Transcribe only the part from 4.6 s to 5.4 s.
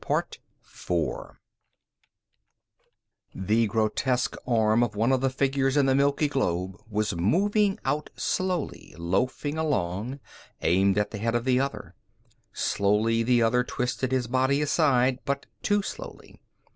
of one of the